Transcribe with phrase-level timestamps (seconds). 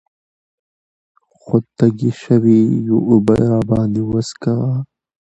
[1.39, 4.83] خو تږي شوي يو اوبۀ راباندې وڅښوه ـ